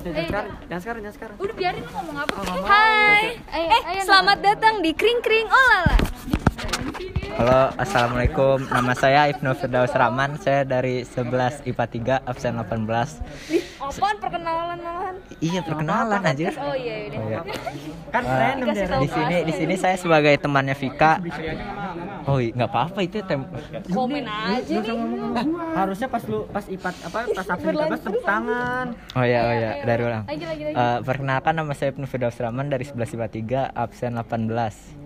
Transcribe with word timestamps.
jangan 0.00 0.24
sekarang, 0.24 0.52
jangan 0.66 0.80
sekarang, 0.80 1.00
jangan 1.00 1.16
sekarang. 1.16 1.36
Udah 1.36 1.54
biarin 1.54 1.82
lu 1.84 1.90
ngomong 1.92 2.16
apa? 2.16 2.32
ngomong. 2.40 2.64
Hai. 2.64 3.22
eh, 3.52 4.02
selamat 4.04 4.38
datang 4.40 4.74
di 4.80 4.90
Kring 4.96 5.20
Kring 5.20 5.46
Olala. 5.48 5.96
Halo, 7.40 7.72
Assalamualaikum. 7.80 8.68
Nama 8.68 8.92
saya 8.92 9.32
Ibnu 9.32 9.56
Firdaus 9.56 9.96
Rahman. 9.96 10.36
Saya 10.36 10.60
dari 10.60 11.08
11 11.08 11.64
IPA 11.64 12.20
3 12.20 12.28
absen 12.28 12.52
18. 12.52 13.80
Apaan 13.80 14.16
perkenalan 14.20 14.76
malahan? 14.76 15.14
Iya, 15.40 15.60
perkenalan 15.64 16.20
aja. 16.20 16.48
Oh 16.60 16.76
iya 16.76 17.08
udah. 17.08 17.16
Oh, 17.16 17.28
iya. 17.32 17.38
Kan 18.12 18.22
random 18.28 18.68
Di 18.76 19.08
sini 19.08 19.36
di 19.48 19.52
sini 19.56 19.74
saya 19.80 19.96
sebagai 19.96 20.36
temannya 20.36 20.76
Vika. 20.76 21.16
Oh, 22.28 22.36
iya, 22.36 22.52
nggak 22.52 22.70
apa-apa 22.70 22.98
itu 23.00 23.16
tem 23.24 23.40
Komen 23.88 24.24
aja 24.28 24.76
nih. 24.76 24.92
Harusnya 25.72 26.08
pas 26.10 26.22
lu 26.28 26.44
pas 26.50 26.64
ipat 26.66 26.94
apa 27.06 27.18
pas 27.32 27.46
absen 27.48 27.72
13 27.72 28.04
tepuk 28.04 28.22
tangan. 28.22 28.86
Oh 29.16 29.24
ya, 29.24 29.40
oh 29.48 29.54
ya, 29.54 29.70
dari 29.84 30.02
ulang. 30.04 30.24
Lagi 30.28 30.44
lagi 30.44 30.62
lagi. 30.68 30.76
Eh, 30.76 30.98
perkenalkan 31.00 31.52
nama 31.56 31.72
saya 31.72 31.96
Ibnu 31.96 32.04
Firdaus 32.04 32.36
Rahman 32.36 32.68
dari 32.68 32.84
11 32.84 33.16
IPA 33.16 33.28
3 33.72 33.72
absen 33.72 34.12
18. 34.16 35.00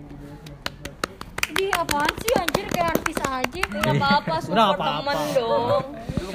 Ini 1.55 1.71
apaan 1.71 2.11
sih 2.19 2.33
anjir 2.35 2.65
kayak 2.67 2.99
artis 2.99 3.17
aja. 3.23 3.61
Enggak 3.63 3.93
apa-apa, 3.95 4.35
Udah, 4.35 4.41
support 4.43 4.75
apa-apa. 4.75 5.11
temen 5.15 5.27
dong. 5.31 5.83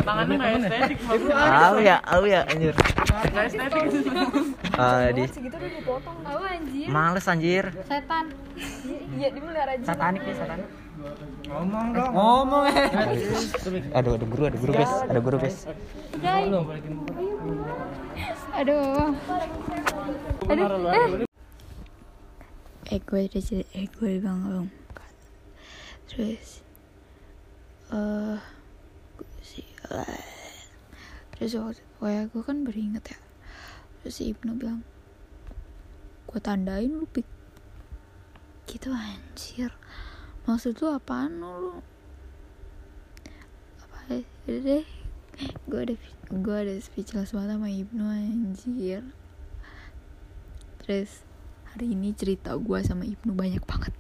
Nggak 0.01 0.51
estetik. 0.65 0.99
Tahu 1.29 1.77
ya, 1.85 1.97
tahu 2.01 2.25
ya 2.25 2.41
anjir. 2.49 2.75
Eh, 4.81 5.09
di 5.13 5.23
Segitu 5.29 5.57
udah 5.61 5.71
dipotong. 5.77 6.17
Tahu 6.25 6.41
anjir. 6.41 6.87
males 6.89 7.27
anjir. 7.29 7.65
Setan. 7.85 8.33
Iya, 9.17 9.29
dimelihara 9.37 9.77
aja. 9.77 9.85
Satanik 9.85 10.23
nih, 10.25 10.35
satanik. 10.37 10.69
Ngomong 11.49 11.87
dong. 11.93 12.11
Ngomong 12.17 12.65
eh. 12.69 12.89
Aduh, 13.97 14.13
ada 14.17 14.25
guru, 14.25 14.43
ada 14.49 14.59
guru, 14.61 14.73
guys. 14.73 14.95
Ada 15.05 15.21
guru, 15.21 15.37
guys. 15.37 15.59
Aduh. 18.57 19.13
Aduh. 20.49 20.69
Eh. 20.91 21.29
eh 22.91 22.99
gue 23.07 23.21
udah 23.31 23.39
jadi 23.39 23.63
eh 23.71 23.87
gue 23.87 24.19
bang 24.19 24.39
bang 24.51 24.67
terus 26.11 26.59
eh 27.95 28.35
gue 29.15 29.31
sih 29.47 29.63
eh, 29.95 30.40
terus 31.41 31.57
wah 32.05 32.29
gue 32.29 32.43
kan 32.45 32.69
beringat 32.69 33.17
ya. 33.17 33.19
Terus 34.05 34.13
si 34.21 34.29
Ibnu 34.29 34.61
bilang 34.61 34.85
gue 36.29 36.37
tandain 36.37 36.93
lu 36.93 37.09
pik. 37.09 37.25
Gitu 38.69 38.93
anjir. 38.93 39.73
Maksud 40.45 40.77
lu 40.85 40.93
apaan 40.93 41.41
lu 41.41 41.81
apa 43.81 44.21
ya 44.45 44.57
deh. 44.61 44.85
Gue 45.65 45.81
ada 45.81 45.95
gue 46.29 46.57
ada 46.61 46.77
speechless 46.77 47.33
banget 47.33 47.57
sama 47.57 47.73
Ibnu 47.73 48.05
anjir. 48.05 49.01
Terus 50.85 51.25
hari 51.73 51.97
ini 51.97 52.13
cerita 52.13 52.53
gue 52.53 52.79
sama 52.85 53.09
Ibnu 53.09 53.33
banyak 53.33 53.65
banget. 53.65 53.97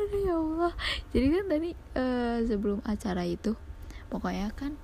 Aduh 0.00 0.20
ya 0.32 0.34
Allah. 0.40 0.72
Jadi 1.12 1.26
kan 1.28 1.44
tadi 1.44 1.70
eh, 1.76 2.38
sebelum 2.48 2.80
acara 2.88 3.28
itu 3.28 3.52
pokoknya 4.08 4.52
kan 4.52 4.76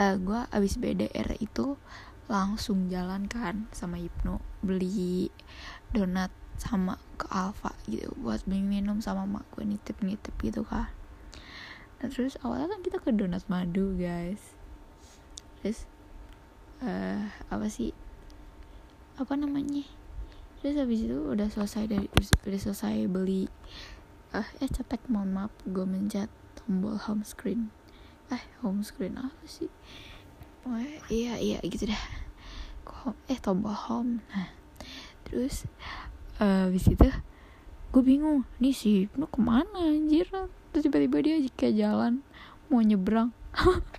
eh, 0.00 0.16
gue 0.20 0.40
abis 0.52 0.76
BDR 0.76 1.36
itu 1.40 1.76
langsung 2.26 2.90
jalan 2.90 3.30
kan 3.30 3.70
sama 3.70 4.02
Ibnu 4.02 4.42
beli 4.66 5.30
donat 5.94 6.34
sama 6.58 6.98
ke 7.20 7.28
Alfa 7.30 7.76
gitu 7.86 8.10
buat 8.18 8.42
beli 8.48 8.64
minum 8.64 8.98
sama 8.98 9.28
mak 9.28 9.46
gue 9.54 9.62
nitip 9.62 10.00
nitip 10.02 10.34
gitu 10.42 10.66
kan. 10.66 10.90
Nah 12.02 12.08
terus 12.10 12.36
awalnya 12.42 12.76
kan 12.76 12.80
kita 12.82 12.98
ke 13.00 13.14
donat 13.14 13.46
madu 13.46 13.94
guys. 13.94 14.56
Terus 15.62 15.86
eh 16.84 17.24
apa 17.48 17.72
sih 17.72 17.96
apa 19.16 19.32
namanya 19.32 19.88
terus 20.60 20.76
habis 20.76 21.08
itu 21.08 21.16
udah 21.16 21.48
selesai 21.48 21.88
dari 21.88 22.04
udah 22.44 22.60
selesai 22.60 23.08
beli 23.08 23.48
eh 24.36 24.48
eh 24.60 24.68
cetek 24.68 25.08
mohon 25.08 25.32
maaf 25.32 25.52
gue 25.64 25.88
mencet 25.88 26.28
tombol 26.52 27.00
home 27.00 27.24
screen 27.24 27.72
eh 28.32 28.42
home 28.62 28.82
screen 28.82 29.18
apa 29.18 29.44
sih? 29.46 29.70
Oh, 30.66 30.78
iya 31.06 31.38
iya 31.38 31.58
gitu 31.62 31.86
dah. 31.86 32.02
Eh 33.30 33.38
tombol 33.38 33.74
home. 33.74 34.22
Nah 34.34 34.50
terus 35.26 35.66
eh, 36.38 36.66
habis 36.66 36.86
itu 36.86 37.06
gue 37.94 38.02
bingung 38.02 38.46
nih 38.58 38.74
si 38.74 39.06
Ibnu 39.06 39.30
ke 39.30 39.40
mana 39.42 39.90
anjir? 39.90 40.26
Terus 40.74 40.82
tiba-tiba 40.86 41.22
dia 41.22 41.36
kayak 41.54 41.74
jalan 41.78 42.26
mau 42.66 42.82
nyebrang. 42.82 43.30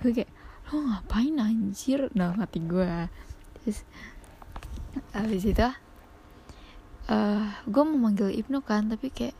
Gue 0.00 0.12
kayak 0.14 0.30
lo 0.70 0.86
ngapain 0.86 1.34
anjir? 1.42 2.06
Dalam 2.14 2.38
hati 2.38 2.62
gue 2.62 3.10
terus 3.60 3.84
habis 5.12 5.44
itu 5.44 5.68
eh 7.10 7.46
gue 7.66 7.82
mau 7.82 7.98
manggil 8.08 8.30
Ibnu 8.30 8.62
kan 8.62 8.88
tapi 8.88 9.10
kayak 9.10 9.34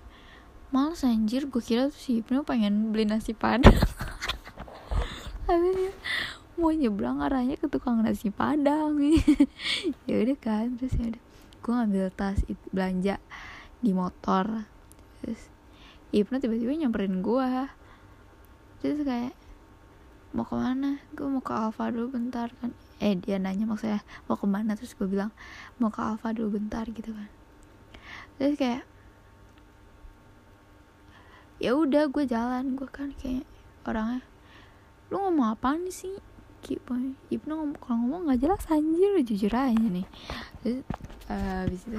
males 0.70 1.02
anjir. 1.02 1.50
Gue 1.50 1.62
kira 1.62 1.90
tuh 1.90 1.98
si 1.98 2.22
Ibnu 2.22 2.46
pengen 2.46 2.94
beli 2.94 3.06
nasi 3.06 3.34
padang. 3.34 3.74
Habis 5.50 5.94
mau 6.60 6.70
nyebrang 6.70 7.24
arahnya 7.24 7.58
ke 7.58 7.66
tukang 7.66 8.02
nasi 8.02 8.30
padang. 8.30 8.98
Ya 10.08 10.14
udah 10.22 10.38
kan 10.38 10.78
terus 10.78 10.94
ya 10.98 11.14
udah. 11.14 11.22
Gue 11.60 11.72
ngambil 11.76 12.10
tas 12.14 12.40
itu 12.46 12.64
belanja 12.70 13.18
di 13.82 13.90
motor. 13.94 14.66
Terus 15.22 15.50
Ibnu 16.10 16.42
tiba-tiba 16.42 16.74
nyamperin 16.74 17.22
gue 17.22 17.50
terus 18.80 19.04
kayak 19.04 19.36
mau 20.32 20.46
ke 20.46 20.54
mana? 20.54 21.02
Gue 21.12 21.26
mau 21.26 21.42
ke 21.42 21.52
Alfa 21.52 21.90
dulu 21.90 22.14
bentar 22.14 22.50
kan. 22.62 22.70
Eh 23.02 23.18
dia 23.18 23.36
nanya 23.42 23.66
maksudnya 23.66 24.02
mau 24.30 24.38
ke 24.38 24.46
mana? 24.46 24.78
Terus 24.78 24.94
gue 24.94 25.06
bilang 25.06 25.34
mau 25.82 25.90
ke 25.90 26.00
Alfa 26.00 26.30
dulu 26.30 26.58
bentar 26.58 26.86
gitu 26.86 27.10
kan. 27.10 27.28
Terus 28.38 28.54
kayak 28.56 28.82
ya 31.60 31.76
udah 31.76 32.08
gue 32.08 32.24
jalan 32.24 32.72
gue 32.72 32.88
kan 32.88 33.12
kayak 33.20 33.44
orangnya 33.84 34.24
lu 35.12 35.20
ngomong 35.20 35.58
apaan 35.58 35.90
sih? 35.90 36.16
Boy. 36.86 37.18
Ibnu 37.32 37.50
ngomong 37.50 37.78
kalau 37.82 37.96
ngomong 38.04 38.22
nggak 38.30 38.40
jelas 38.46 38.62
anjir 38.70 39.16
jujur 39.26 39.50
aja 39.50 39.74
nih. 39.74 40.06
Terus 40.62 40.86
eh, 41.26 41.54
habis 41.66 41.82
itu 41.88 41.98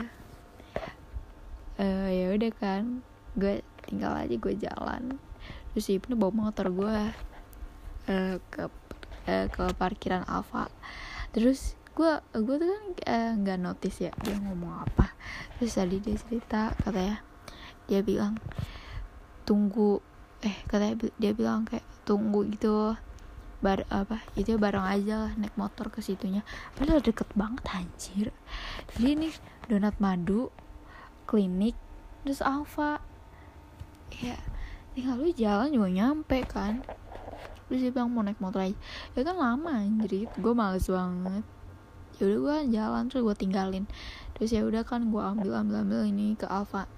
eh 1.81 2.07
ya 2.13 2.25
udah 2.37 2.51
kan 2.55 2.83
gue 3.35 3.65
tinggal 3.83 4.15
aja 4.15 4.31
gue 4.31 4.53
jalan. 4.55 5.17
Terus 5.73 5.85
Ibnu 5.91 6.15
bawa 6.15 6.31
motor 6.47 6.71
gue 6.71 6.97
eh, 8.07 8.37
ke 8.47 8.63
eh, 9.27 9.51
ke 9.51 9.63
parkiran 9.75 10.23
Alfa. 10.29 10.71
Terus 11.35 11.75
gue 11.91 12.21
gue 12.31 12.55
tuh 12.55 12.69
kan 12.71 12.83
nggak 13.43 13.59
notice 13.59 14.07
ya 14.07 14.13
dia 14.23 14.39
ngomong 14.39 14.87
apa. 14.87 15.11
Terus 15.59 15.75
tadi 15.75 15.99
dia 15.99 16.15
cerita 16.15 16.71
katanya 16.79 17.25
dia 17.91 17.99
bilang 18.05 18.39
tunggu 19.51 19.99
eh 20.39 20.55
katanya 20.71 21.11
dia 21.19 21.35
bilang 21.35 21.67
kayak 21.67 21.83
tunggu 22.07 22.47
gitu 22.47 22.95
bar 23.61 23.83
apa 23.93 24.23
itu 24.33 24.55
bareng 24.57 24.81
aja 24.81 25.27
lah 25.27 25.31
naik 25.35 25.53
motor 25.59 25.91
ke 25.91 25.99
situnya. 25.99 26.41
Padahal 26.73 27.03
deket 27.03 27.27
banget 27.35 27.67
anjir. 27.69 28.27
Jadi 28.95 29.07
ini 29.11 29.27
donat 29.67 29.99
madu 29.99 30.49
klinik 31.27 31.75
terus 32.23 32.39
Alfa. 32.41 33.03
Ya 34.23 34.39
tinggal 34.95 35.19
lu 35.19 35.29
jalan 35.35 35.69
juga 35.75 35.89
nyampe 35.91 36.41
kan. 36.47 36.81
Terus 37.67 37.85
dia 37.85 37.91
bilang 37.91 38.09
mau 38.15 38.23
naik 38.23 38.39
motor 38.39 38.65
aja. 38.65 38.77
Ya 39.13 39.21
kan 39.21 39.37
lama 39.37 39.77
anjir. 39.77 40.25
Gue 40.39 40.53
males 40.57 40.89
banget. 40.89 41.45
Ya 42.17 42.21
udah 42.33 42.39
gue 42.41 42.57
jalan 42.73 43.03
terus 43.13 43.21
gue 43.21 43.35
tinggalin. 43.37 43.85
Terus 44.33 44.57
ya 44.57 44.65
udah 44.65 44.81
kan 44.81 45.13
gue 45.13 45.21
ambil 45.21 45.53
ambil 45.53 45.85
ambil 45.85 46.01
ini 46.09 46.33
ke 46.33 46.49
Alfa 46.49 46.89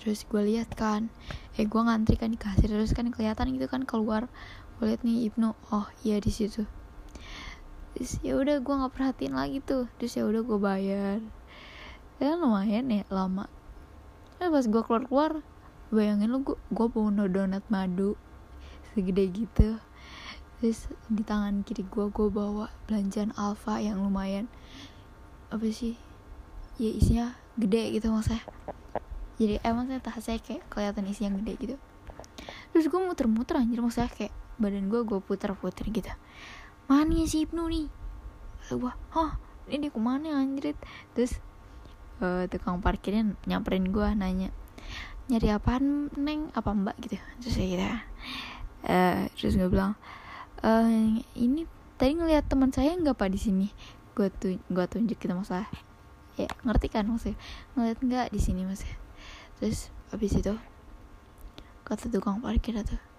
terus 0.00 0.24
gue 0.24 0.40
lihat 0.40 0.72
kan 0.72 1.12
eh 1.60 1.68
gue 1.68 1.82
ngantri 1.82 2.16
kan 2.16 2.32
di 2.32 2.40
kasir 2.40 2.72
terus 2.72 2.96
kan 2.96 3.12
kelihatan 3.12 3.52
gitu 3.52 3.68
kan 3.68 3.84
keluar. 3.84 4.32
Gue 4.80 4.92
lihat 4.92 5.04
nih 5.04 5.28
Ibnu 5.28 5.52
oh 5.76 5.86
iya 6.00 6.16
di 6.16 6.32
situ. 6.32 6.64
Terus 7.92 8.16
ya 8.24 8.38
udah 8.40 8.64
gue 8.64 8.74
nggak 8.74 8.94
perhatiin 8.96 9.36
lagi 9.36 9.60
tuh. 9.60 9.92
Terus 10.00 10.16
ya 10.16 10.24
udah 10.24 10.40
gue 10.40 10.58
bayar. 10.58 11.20
Ya 12.16 12.32
kan 12.32 12.38
lumayan 12.40 12.88
ya 12.88 13.04
lama. 13.12 13.50
Eh 14.40 14.48
pas 14.48 14.64
gue 14.64 14.82
keluar 14.86 15.04
keluar 15.04 15.32
bayangin 15.92 16.32
lu 16.32 16.40
gue 16.46 16.56
gue 16.56 16.86
bawa 16.88 17.28
donat 17.28 17.64
madu 17.68 18.16
segede 18.96 19.28
gitu. 19.28 19.76
Terus 20.64 20.88
di 21.12 21.20
tangan 21.28 21.60
kiri 21.60 21.84
gue 21.84 22.08
gue 22.08 22.28
bawa 22.32 22.72
belanjaan 22.88 23.36
Alfa 23.36 23.84
yang 23.84 24.00
lumayan 24.00 24.48
apa 25.50 25.66
sih 25.66 25.98
ya 26.78 26.94
isinya 26.94 27.26
gede 27.58 27.98
gitu 27.98 28.14
maksudnya 28.14 28.46
jadi 29.40 29.56
emang 29.64 29.88
saya 29.88 30.04
tasnya 30.04 30.36
kayak 30.36 30.68
kelihatan 30.68 31.08
isinya 31.08 31.40
gede 31.40 31.52
gitu. 31.56 31.76
Terus 32.76 32.84
gue 32.92 33.00
muter-muter 33.00 33.56
anjir. 33.56 33.80
Maksudnya 33.80 34.12
kayak 34.12 34.32
badan 34.60 34.92
gue 34.92 35.00
gue 35.08 35.16
puter-puter 35.24 35.88
gitu. 35.88 36.12
Mana 36.84 37.16
si 37.24 37.48
Ibnu 37.48 37.64
nih? 37.72 37.88
Gue 38.68 38.92
hah? 39.16 39.40
Ini 39.64 39.88
dia 39.88 39.90
ke 39.94 40.00
mana 40.02 40.44
anjir 40.44 40.76
terus 41.16 41.40
eh, 42.20 42.44
tukang 42.52 42.84
parkirnya 42.84 43.32
nyamperin 43.48 43.88
gue 43.88 44.08
nanya 44.12 44.52
nyari 45.32 45.48
apaan 45.56 46.12
neng? 46.20 46.52
Apa 46.52 46.76
mbak? 46.76 47.00
Gitu. 47.00 47.16
Terus 47.40 47.54
saya 47.56 47.66
gitu. 47.72 47.84
Eh 48.84 49.20
terus 49.40 49.56
gue 49.56 49.72
bilang 49.72 49.96
eh 50.60 51.24
ini 51.40 51.64
tadi 51.96 52.12
ngeliat 52.12 52.44
teman 52.44 52.68
saya 52.76 52.92
nggak 52.92 53.16
pak 53.16 53.32
di 53.32 53.40
sini? 53.40 53.66
Gue 54.12 54.28
tuh 54.28 54.60
gue 54.68 54.84
tunjuk 54.84 55.16
gitu 55.16 55.32
masalah 55.32 55.64
ya 56.36 56.52
ngerti 56.60 56.92
kan 56.92 57.08
maksudnya? 57.08 57.40
Ngeliat 57.72 57.98
nggak 58.04 58.26
di 58.36 58.40
sini 58.44 58.68
mas 58.68 58.84
terus 59.60 59.92
habis 60.08 60.32
itu 60.34 60.56
kata 61.84 62.08
tukang 62.08 62.40
parkir 62.40 62.80
tuh 62.82 63.10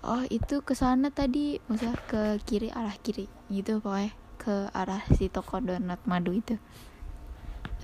oh 0.00 0.24
itu 0.32 0.64
ke 0.64 0.72
sana 0.72 1.12
tadi 1.12 1.60
maksudnya 1.68 1.96
ke 2.08 2.40
kiri 2.44 2.68
arah 2.72 2.96
kiri. 3.00 3.28
Gitu 3.52 3.80
pokoknya 3.84 4.12
ke 4.40 4.72
arah 4.72 5.04
si 5.12 5.28
toko 5.28 5.60
donat 5.60 6.00
madu 6.08 6.32
itu. 6.32 6.56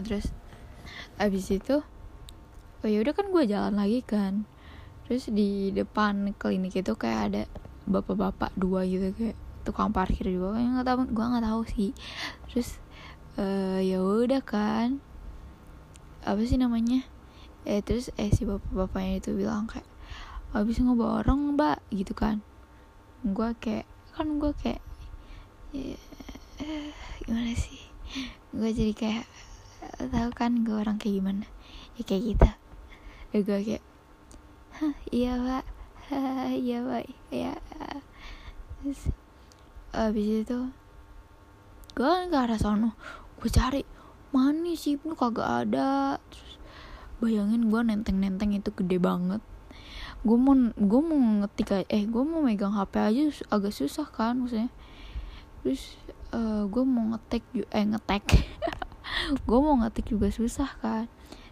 Terus 0.00 0.32
habis 1.20 1.48
itu 1.52 1.84
oh 2.84 2.88
ya 2.88 2.98
udah 3.00 3.14
kan 3.16 3.26
gue 3.28 3.44
jalan 3.44 3.74
lagi 3.76 4.00
kan. 4.00 4.48
Terus 5.06 5.30
di 5.30 5.70
depan 5.70 6.34
klinik 6.34 6.74
itu 6.74 6.92
kayak 6.96 7.20
ada 7.30 7.42
bapak-bapak 7.86 8.50
dua 8.58 8.82
gitu 8.88 9.14
kayak 9.14 9.38
tukang 9.62 9.94
parkir 9.94 10.26
juga 10.26 10.58
yang 10.58 10.78
nggak 10.78 10.86
tahu 10.88 10.98
gue 11.12 11.24
nggak 11.24 11.44
tahu 11.44 11.62
sih. 11.68 11.92
Terus 12.48 12.68
eh 13.36 13.84
ya 13.84 14.00
udah 14.00 14.40
kan. 14.40 15.04
Apa 16.26 16.42
sih 16.42 16.58
namanya 16.58 17.06
eh 17.66 17.82
terus 17.82 18.14
eh 18.14 18.30
si 18.30 18.46
bapak-bapaknya 18.46 19.18
itu 19.18 19.30
bilang 19.34 19.66
kayak 19.66 19.86
habis 20.54 20.78
ngebawa 20.78 21.26
orang 21.26 21.58
mbak 21.58 21.82
gitu 21.90 22.14
kan. 22.14 22.40
Gue 23.26 23.52
kayak 23.58 23.84
kan 24.14 24.38
gue 24.38 24.54
kayak 24.54 24.80
ya, 25.74 25.98
eh, 26.62 26.94
gimana 27.26 27.52
sih? 27.58 27.82
Gue 28.54 28.70
jadi 28.70 28.94
kayak 28.94 29.24
eh, 29.98 30.06
tahu 30.08 30.30
kan 30.30 30.62
gue 30.62 30.78
orang 30.78 31.02
kayak 31.02 31.18
gimana? 31.18 31.44
Ya 31.98 32.02
kayak 32.06 32.22
gitu. 32.22 32.48
Ya 33.34 33.38
gue 33.42 33.58
kayak 33.66 33.84
iya 35.10 35.32
pak 35.40 35.64
iya 36.68 36.78
pak 36.84 37.02
ya 37.32 37.52
terus 38.84 39.08
abis 39.96 40.44
itu 40.44 40.58
gue 41.96 42.04
kan 42.04 42.28
ke 42.28 42.36
arah 42.36 42.60
sono 42.60 42.92
gue 43.40 43.48
cari 43.48 43.82
mana 44.36 44.76
sih? 44.76 45.00
Ibnu 45.00 45.16
kagak 45.16 45.48
ada. 45.64 46.20
Terus 46.28 46.52
bayangin 47.22 47.72
gue 47.72 47.80
nenteng-nenteng 47.80 48.52
itu 48.52 48.70
gede 48.72 49.00
banget. 49.00 49.40
Gue 50.26 50.36
mau 50.36 50.54
gue 50.74 51.00
mau 51.02 51.18
ngetik 51.44 51.86
eh 51.86 52.04
gue 52.04 52.22
mau 52.24 52.42
megang 52.42 52.74
hp 52.74 52.92
aja 52.96 53.22
agak 53.52 53.72
susah 53.72 54.06
kan 54.08 54.40
maksudnya. 54.40 54.72
Terus 55.62 55.96
eh 56.34 56.62
gue 56.66 56.84
mau 56.84 57.14
ngetek 57.14 57.42
ju- 57.54 57.70
eh 57.70 57.84
ngetek. 57.84 58.24
Gue 59.48 59.58
mau 59.62 59.78
ngetik 59.78 60.10
juga 60.10 60.34
susah 60.34 60.66
kan. 60.82 61.06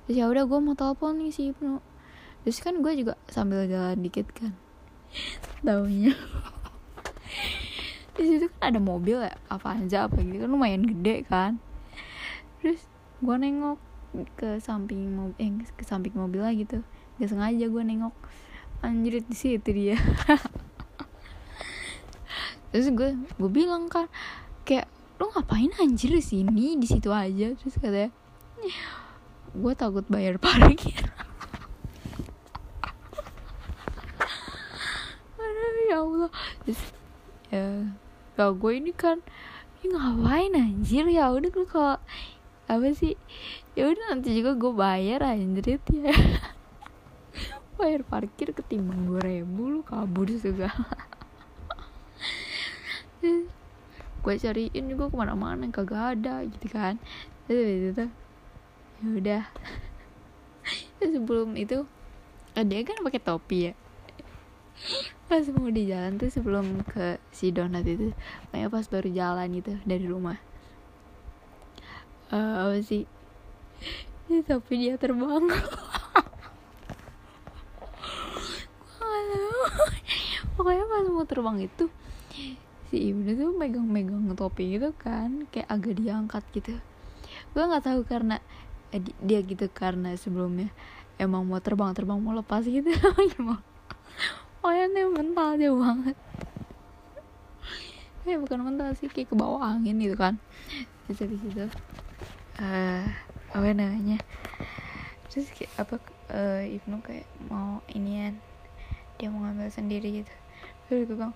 Terus 0.05 0.17
ya 0.19 0.27
udah 0.27 0.45
gue 0.45 0.59
mau 0.59 0.75
telepon 0.75 1.23
nih 1.23 1.31
si 1.31 1.55
Ibnu. 1.55 1.79
Terus 2.43 2.59
kan 2.61 2.83
gue 2.83 2.93
juga 2.99 3.15
sambil 3.31 3.65
jalan 3.71 4.03
dikit 4.03 4.27
kan. 4.35 4.53
Taunya. 5.67 6.13
Di 8.15 8.23
situ 8.27 8.47
kan 8.59 8.75
ada 8.75 8.81
mobil 8.83 9.23
ya 9.23 9.35
apa 9.51 9.81
aja 9.81 10.07
apa 10.07 10.23
gitu 10.23 10.45
kan 10.45 10.51
lumayan 10.51 10.85
gede 10.87 11.25
kan. 11.27 11.63
Terus 12.61 12.85
gue 13.23 13.37
nengok 13.39 13.81
ke 14.39 14.63
samping 14.63 15.11
mobil 15.11 15.35
eh 15.43 15.51
ke 15.75 15.83
samping 15.83 16.15
mobil 16.15 16.43
lah 16.43 16.55
gitu. 16.55 16.83
Gak 17.19 17.31
sengaja 17.31 17.67
gue 17.67 17.83
nengok. 17.83 18.15
Anjir 18.85 19.23
di 19.23 19.37
situ 19.37 19.71
dia. 19.75 19.99
Terus 22.75 22.91
gue 22.91 23.11
gue 23.15 23.51
bilang 23.51 23.87
kan 23.87 24.11
kayak 24.67 24.91
lu 25.23 25.31
ngapain 25.31 25.71
anjir 25.79 26.11
di 26.11 26.23
sini? 26.23 26.75
Di 26.75 26.87
situ 26.91 27.15
aja. 27.15 27.55
Terus 27.55 27.79
katanya 27.79 28.11
gue 29.55 29.73
takut 29.79 30.07
bayar 30.11 30.39
parkir. 30.39 30.99
Ya 35.85 36.03
Allah. 36.03 36.33
Terus 36.67 36.83
ya 37.55 37.87
kalau 38.35 38.59
gue 38.59 38.73
ini 38.75 38.91
kan 38.91 39.23
ini 39.79 39.95
ngapain 39.95 40.51
anjir 40.59 41.07
ya? 41.07 41.31
Udah 41.31 41.55
gue 41.55 41.67
kalau 41.71 42.03
apa 42.65 42.89
sih? 42.97 43.15
Ya 43.77 43.91
udah 43.93 44.17
nanti 44.17 44.33
juga 44.33 44.57
gue 44.57 44.73
bayar 44.73 45.21
anjir 45.25 45.77
ya. 45.93 46.15
Bayar 47.75 48.07
parkir 48.07 48.55
ketimbang 48.55 49.11
dua 49.11 49.19
ribu 49.19 49.67
lu 49.67 49.83
kabur 49.83 50.31
segala 50.39 50.71
gue 54.25 54.35
cariin 54.39 54.85
juga 54.87 55.11
ke 55.11 55.17
mana-mana 55.19 55.67
kagak 55.75 56.17
ada 56.17 56.47
gitu 56.47 56.71
kan. 56.71 57.03
Habis 57.51 57.93
itu 57.93 58.07
ya 59.03 59.09
udah. 59.11 59.45
Terus 60.97 61.13
sebelum 61.19 61.59
itu 61.59 61.83
dia 62.55 62.81
kan 62.87 63.03
pakai 63.03 63.21
topi 63.21 63.59
ya. 63.69 63.73
Pas 65.27 65.45
mau 65.51 65.67
di 65.69 65.91
jalan 65.91 66.15
tuh 66.15 66.31
sebelum 66.31 66.87
ke 66.87 67.19
si 67.35 67.51
donat 67.51 67.83
itu 67.85 68.15
kayak 68.55 68.71
pas 68.71 68.87
baru 68.87 69.11
jalan 69.11 69.51
gitu 69.51 69.73
dari 69.83 70.07
rumah 70.07 70.39
Eh, 72.35 72.55
apa 72.67 72.75
sih? 72.83 73.07
Ini 74.27 74.43
topi 74.43 74.75
dia 74.83 74.99
terbang. 74.99 75.47
Pokoknya 80.55 80.85
pas 80.87 81.07
mau 81.11 81.27
terbang 81.27 81.59
itu 81.67 81.91
si 82.91 83.11
Ibnu 83.11 83.35
tuh 83.35 83.51
megang-megang 83.59 84.35
topi 84.39 84.79
gitu 84.79 84.95
kan 84.95 85.47
kayak 85.51 85.67
agak 85.71 85.95
diangkat 85.99 86.43
gitu. 86.55 86.75
Gue 87.55 87.63
nggak 87.67 87.87
tahu 87.87 88.01
karena 88.07 88.39
eh, 88.95 89.03
di- 89.03 89.19
dia 89.23 89.43
gitu 89.43 89.67
karena 89.71 90.15
sebelumnya 90.15 90.71
emang 91.19 91.47
mau 91.47 91.59
terbang 91.63 91.91
terbang 91.95 92.19
mau 92.19 92.35
lepas 92.35 92.63
gitu. 92.67 92.87
Gimana 93.35 93.63
pokoknya 94.63 94.87
dia 94.91 95.07
mental 95.11 95.49
dia 95.59 95.71
banget. 95.75 96.17
Eh 98.25 98.39
bukan 98.41 98.59
mental 98.65 98.89
sih 98.97 99.11
kayak 99.11 99.29
ke 99.31 99.37
bawah 99.37 99.61
angin 99.61 100.01
gitu 100.01 100.17
kan. 100.17 100.41
Terus 101.05 101.19
habis 101.29 101.41
itu 101.45 101.67
eh 102.61 103.05
apa 103.55 103.69
namanya? 103.75 104.19
Terus 105.31 105.51
kayak 105.51 105.73
apa 105.79 105.95
eh, 106.31 106.77
Ibnu 106.79 107.03
kayak 107.03 107.27
mau 107.51 107.83
inian 107.91 108.39
dia 109.19 109.31
mau 109.31 109.47
ngambil 109.47 109.71
sendiri 109.71 110.23
gitu. 110.23 110.35
Terus 110.87 111.11
gue 111.11 111.17
bilang 111.17 111.35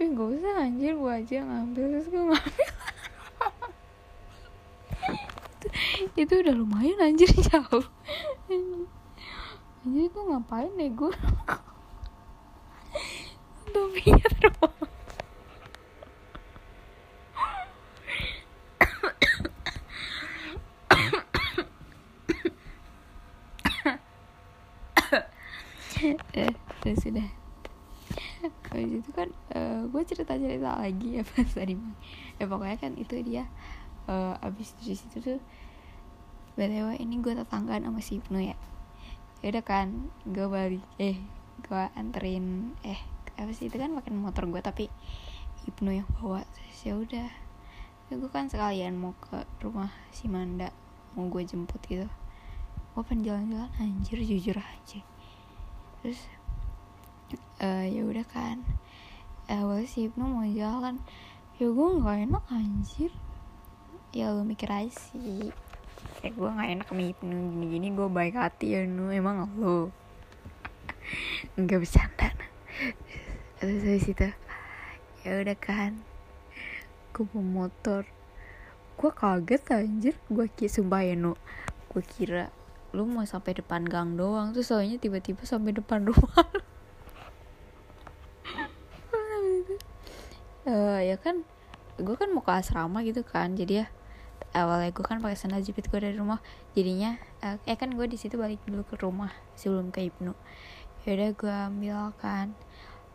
eh 0.00 0.08
gak 0.08 0.28
usah 0.40 0.52
anjir 0.64 0.92
gue 0.96 1.12
aja 1.12 1.36
ngambil. 1.44 1.84
Terus 1.96 2.08
gue 2.08 2.22
ngambil. 2.24 2.66
Itu, 5.60 5.66
itu 6.28 6.34
udah 6.44 6.54
lumayan 6.56 6.98
anjir 7.00 7.30
jauh. 7.48 7.86
Anjir 9.84 10.02
itu 10.08 10.18
ngapain 10.20 10.72
nih 10.76 10.92
gue 10.92 11.12
topinya 13.70 14.28
terbang 14.36 14.89
eh 26.40 26.52
terus 26.80 26.98
sudah. 27.04 27.28
Habis 28.72 29.04
itu 29.04 29.10
kan 29.12 29.28
gue 29.90 30.02
cerita 30.08 30.34
cerita 30.40 30.80
lagi 30.80 31.20
ya 31.20 31.22
pas 31.28 31.50
tadi 31.52 31.76
ya 32.40 32.44
pokoknya 32.48 32.78
kan 32.80 32.92
itu 32.96 33.20
dia. 33.20 33.44
Eh, 34.08 34.34
abis 34.42 34.74
dari 34.80 34.96
situ 34.96 35.16
tuh 35.20 35.40
btw 36.58 36.98
ini 36.98 37.22
gue 37.22 37.36
tetanggaan 37.36 37.86
sama 37.86 38.00
si 38.00 38.18
Ibnu 38.18 38.40
ya. 38.40 38.56
Ya 39.44 39.46
udah 39.52 39.64
kan 39.64 40.08
gue 40.24 40.46
balik. 40.48 40.84
Eh 40.96 41.20
gue 41.60 41.84
anterin 41.94 42.74
eh 42.80 43.00
apa 43.36 43.52
sih 43.52 43.68
itu 43.68 43.76
kan 43.76 43.92
makin 43.92 44.20
motor 44.20 44.48
gue 44.48 44.60
tapi 44.64 44.88
Ibnu 45.68 45.90
yang 45.92 46.08
bawa. 46.16 46.42
Terus 46.48 46.78
ya 46.80 46.94
udah. 46.96 47.28
Ya 48.10 48.12
gue 48.18 48.30
kan 48.32 48.48
sekalian 48.48 48.96
mau 48.98 49.14
ke 49.20 49.44
rumah 49.60 49.92
si 50.10 50.26
Manda 50.26 50.72
mau 51.12 51.28
gue 51.28 51.44
jemput 51.44 51.80
gitu. 51.86 52.08
Gue 52.96 53.02
pengen 53.06 53.22
jalan-jalan 53.22 53.70
anjir 53.78 54.18
jujur 54.24 54.58
aja 54.58 55.00
terus 56.00 56.20
eh 57.60 57.92
ya 57.92 58.02
udah 58.08 58.26
kan. 58.26 58.64
Awalnya 59.50 59.86
si 59.86 60.08
Ibnu 60.08 60.24
mau 60.24 60.46
jalan 60.48 60.96
ya 61.60 61.68
gue 61.68 61.88
nggak 62.00 62.18
enak 62.30 62.44
anjir. 62.48 63.12
Ya 64.16 64.32
lu 64.32 64.48
mikir 64.48 64.72
aja 64.72 64.88
sih. 64.88 65.52
Kayak 66.18 66.34
gue 66.40 66.48
nggak 66.48 66.70
enak 66.72 66.86
sama 66.88 67.04
Ibnu 67.04 67.36
gini-gini 67.52 67.88
gue 67.92 68.08
baik 68.08 68.34
hati 68.40 68.72
ya 68.74 68.88
nu 68.88 69.12
emang 69.12 69.44
lu? 69.60 69.92
Nggak 71.60 71.84
bercanda. 71.84 72.28
Terus 73.60 73.82
habis 73.84 74.08
itu 74.08 74.28
ya 75.20 75.30
udah 75.36 75.58
kan. 75.60 76.00
Gue 77.12 77.28
bawa 77.28 77.44
motor. 77.44 78.08
Gue 78.96 79.10
kaget 79.12 79.62
anjir. 79.68 80.14
Gue 80.32 80.48
kira 80.48 80.72
sumpah 80.72 81.04
ya 81.04 81.12
nu. 81.12 81.36
Gue 81.92 82.00
kira 82.00 82.48
lu 82.90 83.06
mau 83.06 83.22
sampai 83.22 83.54
depan 83.54 83.86
gang 83.86 84.18
doang. 84.18 84.50
Terus 84.50 84.70
soalnya 84.70 84.98
tiba-tiba 84.98 85.42
sampai 85.46 85.74
depan 85.74 86.06
rumah 86.06 86.46
lu. 86.54 86.62
Eh, 90.70 91.08
ya 91.08 91.16
kan 91.16 91.40
gue 91.96 92.14
kan 92.20 92.28
mau 92.36 92.44
ke 92.44 92.52
asrama 92.52 93.00
gitu 93.00 93.24
kan. 93.24 93.56
Jadi 93.56 93.80
ya 93.80 93.86
awalnya 94.52 94.92
gue 94.92 95.02
kan 95.02 95.18
pakai 95.18 95.34
sandal 95.34 95.64
jepit 95.64 95.88
gue 95.88 95.98
dari 95.98 96.14
rumah. 96.14 96.38
Jadinya 96.76 97.16
eh, 97.40 97.56
eh 97.64 97.76
kan 97.80 97.90
gue 97.96 98.06
di 98.06 98.20
situ 98.20 98.36
balik 98.36 98.60
dulu 98.68 98.84
ke 98.84 99.00
rumah 99.00 99.32
sebelum 99.56 99.88
ke 99.88 100.12
Ibnu. 100.12 100.36
Yaudah 101.08 101.30
gue 101.32 101.54
ambil 101.72 102.12
kan. 102.20 102.52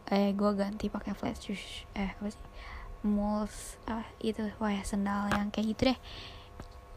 Eh 0.10 0.34
gue 0.34 0.52
ganti 0.58 0.90
pakai 0.90 1.14
flat 1.14 1.38
shoes. 1.38 1.86
Eh 1.94 2.18
apa 2.18 2.34
sih? 2.34 2.42
Mules 3.06 3.78
ah 3.86 4.10
itu 4.18 4.42
wah 4.58 4.74
sendal 4.82 5.30
yang 5.30 5.54
kayak 5.54 5.78
gitu 5.78 5.82
deh. 5.94 6.00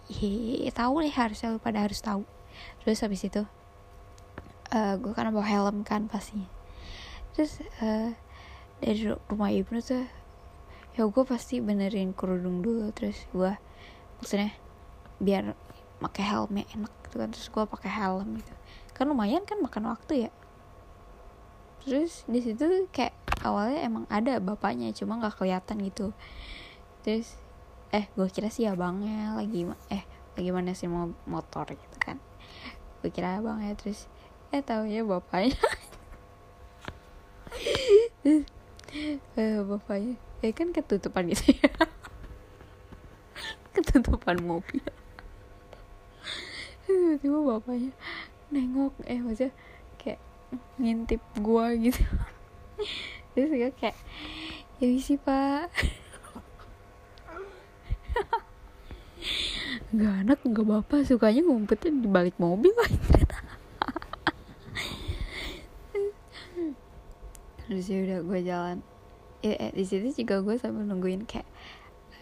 Ih, 0.09 0.73
tahu 0.73 1.05
deh 1.05 1.13
harusnya 1.13 1.53
lu 1.53 1.61
pada 1.61 1.85
harus 1.85 2.01
tahu 2.01 2.25
terus 2.83 3.01
habis 3.05 3.23
itu 3.25 3.43
eh 4.69 4.95
gue 5.01 5.13
kan 5.17 5.33
bawa 5.33 5.47
helm 5.49 5.81
kan 5.87 6.07
pasti 6.13 6.45
terus 7.33 7.63
eh 7.81 8.13
dari 8.79 9.11
ru- 9.11 9.23
rumah 9.27 9.51
ibnu 9.51 9.83
tuh 9.83 10.07
ya 10.99 11.07
gue 11.07 11.25
pasti 11.25 11.63
benerin 11.63 12.11
kerudung 12.11 12.59
dulu. 12.59 12.91
Terus 12.91 13.23
gue 13.31 13.55
maksudnya 14.19 14.51
biar 15.23 15.55
pakai 16.03 16.25
helmnya 16.27 16.67
enak 16.75 16.91
gitu 17.07 17.23
kan. 17.23 17.31
Terus 17.31 17.47
gue 17.55 17.65
pakai 17.71 17.91
helm 17.91 18.35
gitu. 18.35 18.53
Kan 18.99 19.07
lumayan 19.07 19.47
kan 19.47 19.63
makan 19.63 19.95
waktu 19.95 20.27
ya. 20.27 20.31
Terus 21.87 22.27
di 22.27 22.43
situ 22.43 22.91
kayak 22.91 23.15
awalnya 23.47 23.87
emang 23.87 24.05
ada 24.11 24.43
bapaknya 24.43 24.91
cuma 24.91 25.23
nggak 25.23 25.39
kelihatan 25.39 25.79
gitu. 25.87 26.11
Terus 27.07 27.39
eh 27.95 28.11
gue 28.19 28.27
kira 28.29 28.51
sih 28.51 28.67
abangnya 28.67 29.39
lagi 29.39 29.65
eh 29.89 30.03
lagi 30.35 30.51
mana 30.53 30.77
sih 30.77 30.91
mau 30.91 31.09
motor 31.25 31.73
gitu 31.73 31.88
gue 32.99 33.11
kira 33.15 33.39
abangnya 33.39 33.79
terus 33.79 34.11
eh 34.51 34.65
taunya 34.65 35.05
bapaknya. 35.05 35.57
Eh 39.37 39.61
bapaknya 39.63 40.17
eh 40.41 40.53
kan 40.55 40.71
ketutupan 40.71 41.29
gitu 41.31 41.53
ya. 41.55 41.71
Ketutupan 43.75 44.39
mobil. 44.43 44.83
Tiba-tiba 46.89 47.39
bapaknya 47.45 47.93
nengok 48.49 48.97
eh 49.05 49.21
maksudnya 49.21 49.53
kayak 50.01 50.21
ngintip 50.81 51.21
gua 51.45 51.77
gitu. 51.77 52.01
Terus 53.37 53.51
gue 53.53 53.73
kayak 53.77 53.99
ya 54.79 54.89
sih 55.03 55.19
pak 55.19 55.69
Gak 59.89 60.15
anak 60.21 60.45
gak 60.45 60.67
bapak. 60.69 61.09
Sukanya 61.09 61.41
ngumpetnya 61.41 61.89
di 61.97 62.09
balik 62.09 62.37
mobil. 62.37 62.77
Terus 67.65 67.85
ya 67.89 67.99
udah 68.05 68.19
gue 68.25 68.41
jalan. 68.45 68.79
Eh, 69.41 69.57
eh, 69.57 69.73
di 69.73 69.85
situ 69.89 70.13
juga 70.13 70.45
gue 70.45 70.61
sambil 70.61 70.85
nungguin 70.89 71.25
kayak 71.25 71.49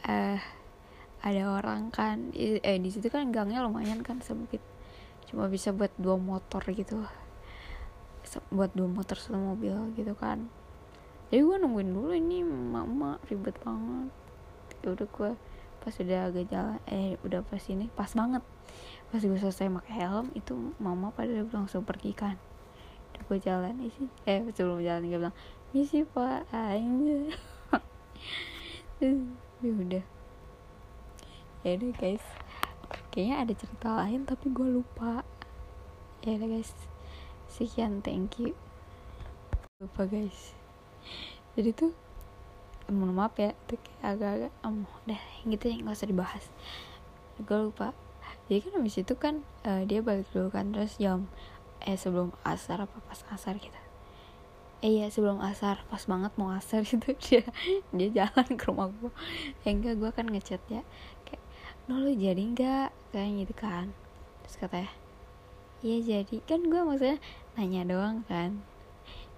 eh 0.07 0.39
ada 1.27 1.43
orang 1.59 1.91
kan. 1.91 2.31
Eh 2.35 2.79
di 2.79 2.91
situ 2.95 3.11
kan 3.11 3.35
gangnya 3.35 3.67
lumayan 3.67 4.03
kan 4.07 4.23
sempit. 4.23 4.63
Cuma 5.27 5.51
bisa 5.51 5.75
buat 5.75 5.91
dua 5.99 6.15
motor 6.15 6.63
gitu. 6.71 7.03
Buat 8.55 8.79
dua 8.79 8.87
motor 8.87 9.19
satu 9.19 9.39
mobil 9.39 9.75
gitu 9.99 10.15
kan. 10.15 10.47
Jadi 11.35 11.43
gue 11.43 11.57
nungguin 11.59 11.91
dulu 11.91 12.15
ini 12.15 12.47
mama 12.47 13.19
ribet 13.27 13.59
banget. 13.59 14.15
Ya 14.87 14.95
udah 14.95 15.09
gue 15.11 15.31
pas 15.87 15.95
udah 16.02 16.26
agak 16.26 16.50
jalan 16.50 16.83
eh 16.90 17.14
udah 17.23 17.47
pas 17.47 17.62
ini 17.71 17.87
pas 17.95 18.11
banget. 18.11 18.43
Pas 19.14 19.23
gue 19.23 19.38
selesai 19.38 19.71
pakai 19.71 19.95
helm 20.02 20.35
itu 20.35 20.75
mama 20.83 21.14
pada 21.14 21.31
langsung 21.55 21.87
pergi 21.87 22.11
kan? 22.11 22.35
Udah 23.14 23.23
gue 23.31 23.38
jalan 23.38 23.78
isi 23.87 24.11
eh 24.26 24.43
sebelum 24.50 24.83
jalan 24.83 25.07
dia 25.07 25.23
bilang 25.23 25.37
isi 25.71 26.02
pak 26.02 26.50
aja 26.50 27.19
ya 28.99 29.71
udah. 29.71 30.05
Ya 31.62 31.71
udah 31.78 31.90
guys. 31.95 32.26
Kayaknya 33.14 33.37
ada 33.47 33.52
cerita 33.55 33.88
lain 34.02 34.26
tapi 34.26 34.50
gue 34.50 34.66
lupa. 34.66 35.23
Ya 36.26 36.35
udah 36.35 36.50
guys. 36.50 36.75
Sekian 37.47 38.02
thank 38.02 38.43
you. 38.43 38.59
Lupa 39.78 40.02
guys. 40.11 40.50
Jadi 41.55 41.71
tuh 41.71 41.95
mohon 42.90 43.19
maaf 43.19 43.35
ya 43.35 43.50
itu 43.66 43.75
kayak 43.83 44.02
agak-agak 44.14 44.52
um, 44.62 44.87
udah 45.07 45.21
gitu 45.47 45.64
ya 45.66 45.75
nggak 45.83 45.97
usah 45.97 46.09
dibahas. 46.11 46.45
Gue 47.43 47.59
lupa. 47.71 47.90
Jadi 48.47 48.59
kan 48.62 48.73
habis 48.78 48.97
itu 48.99 49.14
kan 49.19 49.35
eh, 49.66 49.83
dia 49.90 50.00
balik 50.02 50.31
dulu 50.31 50.55
kan 50.55 50.71
terus 50.71 50.95
jam 51.02 51.26
eh 51.83 51.99
sebelum 51.99 52.31
asar 52.47 52.87
apa 52.87 52.97
pas 53.07 53.21
asar? 53.35 53.59
Gitu. 53.59 53.81
Eh 54.85 55.02
iya 55.02 55.07
sebelum 55.11 55.43
asar 55.43 55.83
pas 55.90 56.02
banget 56.07 56.33
mau 56.38 56.55
asar. 56.55 56.87
Itu 56.87 57.11
dia 57.19 57.43
dia 57.90 58.09
jalan 58.12 58.49
ke 58.55 58.64
rumah 58.71 58.93
gue 58.93 59.12
ya 59.66 59.75
enggak 59.75 59.95
gue 59.99 60.11
kan 60.14 60.26
ngechat 60.31 60.62
ya 60.71 60.83
kayak 61.26 61.43
no 61.90 61.99
lu 62.02 62.14
jadi 62.14 62.38
enggak 62.38 62.95
kayak 63.11 63.47
gitu 63.47 63.55
kan. 63.59 63.90
Terus 64.47 64.57
katanya 64.62 64.93
iya 65.83 65.97
jadi. 66.02 66.37
Kan 66.47 66.71
gue 66.71 66.81
maksudnya 66.87 67.19
nanya 67.59 67.83
doang 67.88 68.23
kan. 68.31 68.62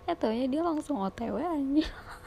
Ya 0.09 0.17
taunya 0.17 0.49
dia 0.49 0.65
langsung 0.65 1.01
otw 1.05 1.37
aja 1.37 1.85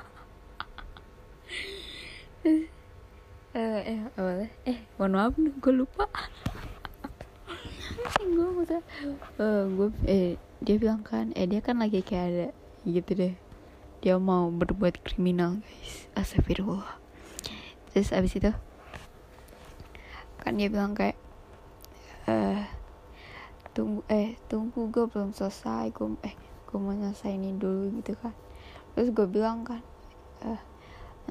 eh 3.53 3.79
eh 3.85 3.99
awalnya 4.17 4.49
eh 4.65 4.81
mohon 4.97 5.13
maaf 5.13 5.33
nih 5.37 5.53
gue 5.61 5.73
lupa. 5.75 6.09
Gue 8.17 8.47
maksudnya 8.57 8.81
eh 9.37 9.63
gue 9.69 9.89
eh 10.09 10.29
dia 10.63 10.75
bilang 10.81 11.05
kan 11.05 11.29
eh 11.37 11.45
dia 11.45 11.61
kan 11.61 11.77
lagi 11.77 12.01
kayak 12.01 12.25
ada 12.33 12.47
gitu 12.89 13.11
deh. 13.13 13.33
Dia 14.01 14.17
mau 14.17 14.49
berbuat 14.49 15.05
kriminal 15.05 15.61
guys. 15.61 16.09
Astagfirullah. 16.17 16.97
Terus 17.93 18.09
abis 18.09 18.33
itu 18.41 18.51
kan 20.41 20.57
dia 20.57 20.73
bilang 20.73 20.97
kayak 20.97 21.19
eh 22.25 22.65
tunggu 23.77 24.01
eh 24.09 24.33
tunggu 24.49 24.89
gue 24.89 25.05
belum 25.05 25.37
selesai 25.37 25.93
gue 25.93 26.17
eh 26.25 26.33
gue 26.65 26.77
mau 26.81 26.95
nyelesainin 26.95 27.61
dulu 27.61 28.01
gitu 28.01 28.17
kan. 28.17 28.33
Terus 28.97 29.13
gue 29.13 29.27
bilang 29.29 29.61
kan 29.61 29.85
eh 30.41 30.70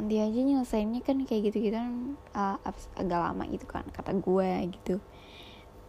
nanti 0.00 0.16
aja 0.16 0.40
nyelesainnya 0.40 1.04
kan 1.04 1.28
kayak 1.28 1.52
gitu 1.52 1.68
gitu 1.68 1.76
kan 1.76 2.16
uh, 2.32 2.56
agak 2.96 3.20
lama 3.20 3.44
gitu 3.52 3.68
kan 3.68 3.84
kata 3.92 4.16
gue 4.16 4.72
gitu. 4.80 4.96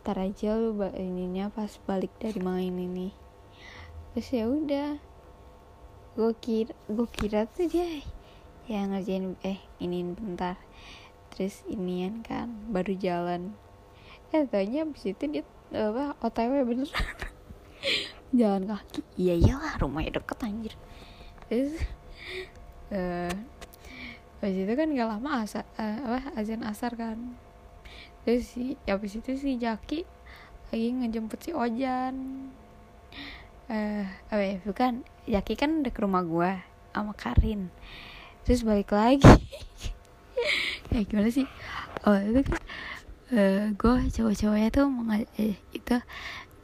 Ntar 0.04 0.20
aja 0.20 0.60
lu 0.60 0.76
ininya 0.92 1.48
pas 1.48 1.72
balik 1.88 2.12
dari 2.20 2.44
main 2.44 2.76
ini. 2.76 3.16
Terus 4.12 4.28
ya 4.36 4.52
udah 4.52 5.00
gue 6.20 6.32
kira 6.44 6.76
gue 6.92 7.08
kira 7.08 7.48
tuh 7.48 7.72
dia 7.72 8.04
ya 8.68 8.84
ngerjain 8.84 9.40
eh 9.48 9.64
iniin 9.80 10.12
bentar. 10.12 10.60
Terus 11.32 11.64
inian 11.72 12.20
kan 12.20 12.52
baru 12.68 12.92
jalan. 13.00 13.56
Eh 14.36 14.44
tanya 14.44 14.84
abis 14.84 15.08
itu 15.08 15.24
dia 15.40 15.48
apa 15.72 16.20
otw 16.20 16.68
beneran. 16.68 17.16
Jalan 18.36 18.68
kaki. 18.68 19.08
Iya 19.16 19.40
iyalah 19.40 19.80
rumahnya 19.80 20.20
deket 20.20 20.44
anjir. 20.44 20.76
Terus 21.48 21.80
eh 22.92 23.61
Habis 24.42 24.58
itu 24.66 24.74
kan 24.74 24.88
gak 24.98 25.10
lama 25.10 25.30
asar, 25.46 25.66
eh, 25.78 25.98
apa 26.02 26.20
azan 26.34 26.66
asar 26.66 26.98
kan. 26.98 27.18
Terus 28.26 28.50
si 28.50 28.74
habis 28.90 29.14
itu 29.18 29.32
si 29.38 29.58
Jaki 29.62 30.06
lagi 30.74 30.88
ngejemput 30.98 31.40
si 31.42 31.52
Ojan. 31.54 32.50
Eh 33.70 34.06
apa 34.34 34.42
ya 34.42 34.58
bukan. 34.66 35.06
Jaki 35.30 35.54
kan 35.54 35.86
udah 35.86 35.94
ke 35.94 36.00
rumah 36.02 36.26
gua 36.26 36.52
sama 36.92 37.14
Karin. 37.14 37.70
Terus 38.46 38.66
balik 38.66 38.92
lagi. 38.92 39.22
Ya 40.92 41.06
gimana 41.08 41.30
sih? 41.32 41.46
Oh 42.04 42.18
itu 42.18 42.42
kan 42.44 42.60
eh 43.32 43.72
gue 43.78 43.96
cowok-cowoknya 44.12 44.70
tuh 44.76 44.92
mau 44.92 45.08
nga- 45.08 45.32
eh, 45.40 45.56
itu 45.72 45.96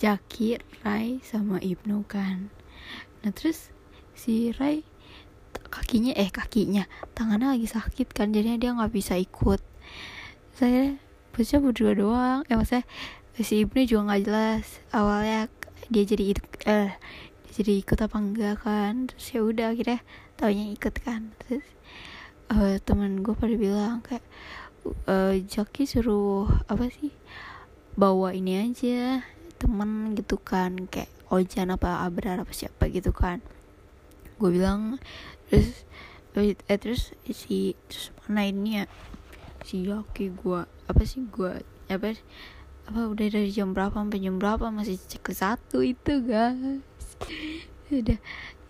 Jaki, 0.01 0.59
Rai 0.83 1.23
sama 1.23 1.61
Ibnu 1.63 2.03
kan. 2.09 2.49
Nah 3.23 3.31
terus 3.31 3.71
si 4.17 4.51
Rai 4.51 4.83
kakinya 5.69 6.13
eh 6.15 6.29
kakinya. 6.31 6.83
Tangannya 7.13 7.55
lagi 7.55 7.67
sakit 7.69 8.11
kan 8.15 8.31
jadinya 8.31 8.57
dia 8.57 8.71
nggak 8.73 8.93
bisa 8.93 9.15
ikut. 9.19 9.61
Saya 10.57 10.97
bosnya 11.35 11.59
berdua 11.61 11.91
doang. 11.93 12.39
Eh 12.49 12.55
maksudnya 12.57 12.85
si 13.37 13.61
Ibnu 13.63 13.85
juga 13.85 14.01
nggak 14.11 14.21
jelas. 14.25 14.65
Awalnya 14.89 15.51
dia 15.93 16.03
jadi 16.03 16.23
ik- 16.33 16.63
eh 16.65 16.91
dia 17.45 17.51
jadi 17.61 17.73
ikut 17.85 17.99
apa 18.01 18.15
enggak 18.17 18.55
kan. 18.65 19.07
Terus 19.11 19.25
ya 19.33 19.39
udah 19.45 19.67
akhirnya 19.73 19.99
taunya 20.39 20.65
ikut 20.73 20.95
kan. 21.05 21.31
Terus 21.45 21.65
eh 22.47 22.79
teman 22.81 23.21
gue 23.21 23.35
pada 23.35 23.55
bilang 23.55 23.99
kayak 24.01 24.23
eh 25.07 25.43
Jaki 25.43 25.83
suruh 25.83 26.47
apa 26.71 26.87
sih 26.87 27.11
bawa 27.99 28.31
ini 28.31 28.71
aja 28.71 29.21
temen 29.61 30.15
gitu 30.17 30.41
kan. 30.41 30.89
Kayak 30.89 31.11
Ojan 31.27 31.75
apa 31.75 32.07
Abrar 32.07 32.39
apa 32.39 32.53
siapa 32.55 32.87
gitu 32.87 33.11
kan. 33.11 33.43
Gue 34.39 34.53
bilang 34.53 35.01
terus 35.47 35.87
eh 36.37 36.77
terus 36.77 37.15
si 37.33 37.73
terus 37.87 38.13
mana 38.27 38.45
ini 38.45 38.83
ya 38.83 38.85
si 39.65 39.87
Yoki 39.87 40.29
gua 40.31 40.67
apa 40.85 41.01
sih 41.07 41.25
gua 41.27 41.57
apa 41.87 42.13
apa 42.87 43.01
udah 43.11 43.27
dari 43.27 43.51
jam 43.51 43.75
berapa 43.75 43.91
sampai 43.91 44.23
jam 44.23 44.39
berapa 44.39 44.71
masih 44.71 44.95
cek 44.95 45.27
ke 45.27 45.33
satu 45.35 45.83
itu 45.83 46.23
guys. 46.23 46.79
Udah 47.91 48.15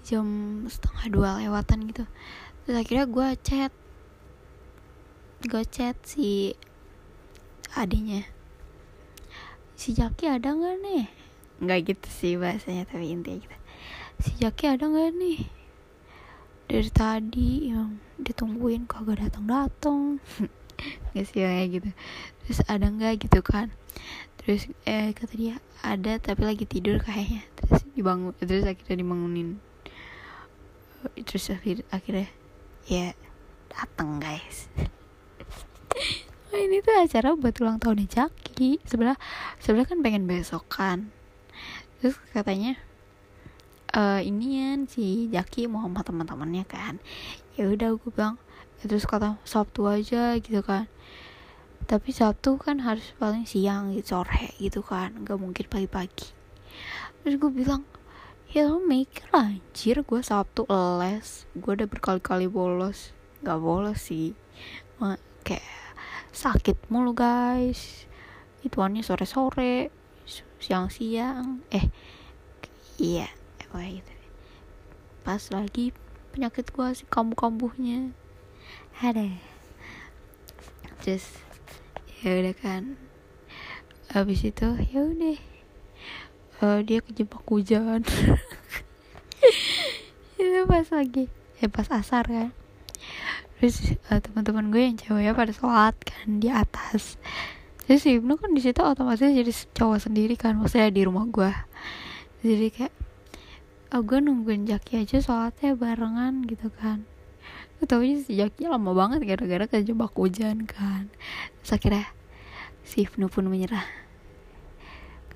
jam 0.02 0.26
setengah 0.66 1.06
dua 1.14 1.30
lewatan 1.38 1.86
gitu. 1.86 2.02
Terus 2.66 2.76
akhirnya 2.82 3.06
gua 3.06 3.38
chat. 3.38 3.70
Gua 5.46 5.62
chat 5.70 5.94
si 6.02 6.58
adiknya. 7.78 8.26
Si 9.78 9.94
Jaki 9.94 10.34
ada 10.34 10.58
nggak 10.58 10.82
nih? 10.82 11.06
Nggak 11.62 11.80
gitu 11.94 12.08
sih 12.10 12.34
bahasanya 12.42 12.90
tapi 12.90 13.14
intinya 13.14 13.46
gitu. 13.46 13.58
Si 14.18 14.32
Jaki 14.42 14.66
ada 14.66 14.90
nggak 14.90 15.14
nih 15.14 15.57
dari 16.68 16.92
tadi 16.92 17.72
yang 17.72 18.00
ditungguin 18.20 18.86
kagak 18.86 19.24
datang 19.24 19.46
datang 19.48 20.00
nggak 21.12 21.26
sih 21.26 21.42
kayak 21.42 21.68
gitu. 21.80 21.90
Terus 22.46 22.60
ada 22.68 22.86
nggak 22.92 23.28
gitu 23.28 23.40
kan? 23.42 23.74
Terus 24.40 24.70
eh 24.86 25.16
kata 25.16 25.34
dia 25.34 25.56
ada 25.82 26.20
tapi 26.22 26.46
lagi 26.46 26.70
tidur 26.70 27.00
kayaknya. 27.02 27.42
Terus 27.58 27.82
dibangun 27.96 28.36
terus 28.38 28.68
akhirnya 28.68 29.02
dibangunin. 29.02 29.50
Terus 31.24 31.56
akhir 31.56 31.88
akhirnya 31.90 32.30
ya 32.86 33.16
datang 33.72 34.22
guys. 34.22 34.70
Nah, 36.48 36.64
ini 36.64 36.80
tuh 36.80 36.96
acara 36.96 37.36
buat 37.36 37.60
ulang 37.60 37.76
tahunnya 37.78 38.08
Jaki. 38.08 38.80
Sebelah 38.88 39.20
sebelah 39.60 39.84
kan 39.84 40.00
pengen 40.00 40.32
besok 40.32 40.64
kan 40.72 41.12
terus 41.98 42.18
katanya 42.30 42.78
eh 43.98 44.22
ini 44.30 44.62
kan 44.62 44.86
si 44.86 45.26
Jaki 45.34 45.66
mau 45.66 45.82
sama 45.90 46.06
teman-temannya 46.06 46.70
kan. 46.70 47.02
Ya 47.58 47.66
udah 47.66 47.98
gue 47.98 48.12
bilang 48.14 48.38
ya 48.78 48.86
terus 48.86 49.10
kata 49.10 49.42
Sabtu 49.42 49.90
aja 49.90 50.38
gitu 50.38 50.62
kan. 50.62 50.86
Tapi 51.90 52.14
Sabtu 52.14 52.62
kan 52.62 52.86
harus 52.86 53.18
paling 53.18 53.50
siang 53.50 53.98
gitu 53.98 54.22
sore 54.22 54.54
gitu 54.62 54.86
kan. 54.86 55.18
Nggak 55.26 55.42
mungkin 55.42 55.66
pagi-pagi. 55.66 56.30
Terus 57.26 57.36
gue 57.42 57.50
bilang 57.50 57.82
ya 58.54 58.70
lo 58.70 58.78
mikir 58.78 59.26
anjir 59.34 60.06
gue 60.06 60.22
Sabtu 60.22 60.70
les. 61.02 61.50
Gue 61.58 61.74
udah 61.74 61.90
berkali-kali 61.90 62.46
bolos. 62.46 63.18
Nggak 63.42 63.60
bolos 63.66 63.98
sih. 63.98 64.38
Ma- 65.02 65.18
kayak 65.42 65.66
sakit 66.30 66.86
mulu 66.94 67.18
guys. 67.18 68.06
Ituannya 68.62 69.02
sore-sore 69.02 69.90
siang-siang. 70.62 71.66
Eh 71.74 71.90
iya 73.02 73.26
pas 75.28 75.44
lagi 75.52 75.92
penyakit 76.32 76.72
gua 76.72 76.96
sih 76.96 77.04
kambuh-kambuhnya. 77.12 78.16
Ada. 79.04 79.36
Terus 81.04 81.44
ya 82.24 82.42
udah 82.42 82.56
kan. 82.56 82.96
Habis 84.10 84.48
itu 84.48 84.68
ya 84.88 85.04
udah. 85.04 85.38
Eh, 86.58 86.80
dia 86.88 87.06
kejebak 87.06 87.44
hujan. 87.46 88.02
Itu 90.42 90.66
pas 90.66 90.88
lagi. 90.90 91.30
Ya 91.62 91.70
pas 91.70 91.86
asar 91.94 92.26
kan. 92.26 92.50
Terus 93.60 93.94
eh, 93.94 94.20
teman-teman 94.24 94.74
gue 94.74 94.82
yang 94.82 94.98
ceweknya 94.98 95.36
pada 95.36 95.54
sholat 95.54 95.94
kan 96.02 96.42
di 96.42 96.50
atas. 96.50 97.22
Terus 97.86 98.02
si 98.02 98.18
Ibnu 98.18 98.42
kan 98.42 98.58
di 98.58 98.62
situ 98.64 98.82
otomatis 98.82 99.22
jadi 99.22 99.54
cowok 99.76 100.10
sendiri 100.10 100.34
kan. 100.34 100.58
Maksudnya 100.58 100.90
di 100.90 101.06
rumah 101.06 101.30
gue 101.30 101.52
jadi 102.42 102.74
kayak 102.74 102.94
oh, 103.94 104.02
gue 104.04 104.20
nungguin 104.20 104.68
Jaki 104.68 105.04
aja 105.06 105.18
sholatnya 105.22 105.76
barengan 105.78 106.44
gitu 106.48 106.68
kan. 106.74 107.04
Aja 107.78 107.96
si 108.26 108.34
Jaki 108.36 108.68
lama 108.68 108.92
banget 108.92 109.22
gara-gara 109.24 109.66
kejebak 109.70 110.12
hujan 110.18 110.66
kan. 110.66 111.08
Terus 111.62 111.72
akhirnya 111.78 112.06
si 112.82 113.06
Ibnu 113.06 113.30
pun 113.30 113.48
menyerah. 113.48 113.86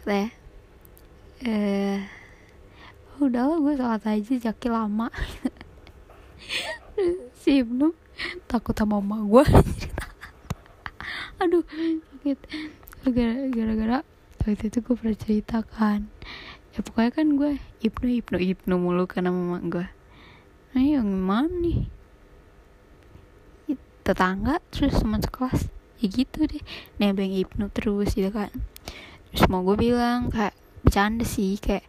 Katanya 0.01 0.29
eh 1.41 2.01
udah 3.21 3.43
lah 3.45 3.57
gue 3.61 3.73
sholat 3.77 4.03
aja 4.05 4.33
Jaki 4.49 4.67
lama. 4.71 5.07
Si 7.41 7.65
Ibnu 7.65 7.97
takut 8.45 8.77
sama 8.77 9.01
mama 9.01 9.25
gue 9.25 9.45
aduh 11.41 11.65
sakit. 12.21 12.37
Gara- 13.09 13.49
gara-gara 13.49 13.97
waktu 14.45 14.69
itu 14.69 14.77
gue 14.85 14.93
pernah 14.93 15.17
cerita 15.17 15.65
kan 15.65 16.05
ya 16.71 16.79
pokoknya 16.79 17.11
kan 17.11 17.27
gue 17.35 17.51
Ibnu 17.83 18.07
Ibnu 18.23 18.37
Ibnu 18.39 18.73
mulu 18.79 19.03
sama 19.11 19.31
mama 19.31 19.59
gue 19.63 19.87
nah 20.71 20.79
yang 20.79 21.03
gimana 21.03 21.51
nih? 21.59 21.79
Tetangga 24.07 24.63
terus 24.71 24.97
teman 24.97 25.19
sekelas. 25.19 25.67
Ya 25.99 26.07
gitu 26.07 26.47
deh 26.47 26.63
nebeng 26.97 27.35
Ibnu 27.35 27.67
terus 27.75 28.15
gitu 28.15 28.31
kan. 28.31 28.49
Terus 29.29 29.45
mau 29.51 29.61
gue 29.67 29.75
bilang 29.77 30.31
kayak 30.31 30.55
bercanda 30.81 31.27
sih 31.27 31.59
kayak 31.59 31.85